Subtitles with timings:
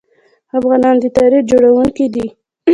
[0.59, 2.25] افغانان د تاریخ جوړونکي دي.